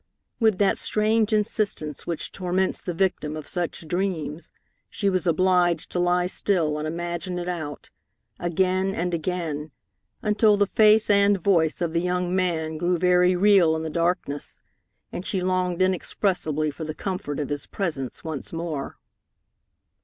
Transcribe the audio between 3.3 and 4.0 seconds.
of such